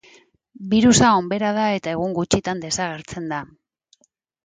Birusa 0.73 1.11
onbera 1.19 1.53
da 1.59 1.67
eta 1.81 1.95
egun 1.99 2.17
gutxitan 2.19 2.67
desagertzen 2.67 3.33
da. 3.37 3.47